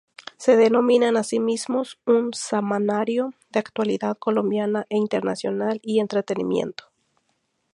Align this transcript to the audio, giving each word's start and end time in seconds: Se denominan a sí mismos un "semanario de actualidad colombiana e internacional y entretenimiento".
Se 0.37 0.57
denominan 0.57 1.15
a 1.15 1.21
sí 1.23 1.39
mismos 1.39 1.99
un 2.07 2.33
"semanario 2.33 3.35
de 3.51 3.59
actualidad 3.59 4.17
colombiana 4.17 4.87
e 4.89 4.97
internacional 4.97 5.79
y 5.83 5.99
entretenimiento". 5.99 6.85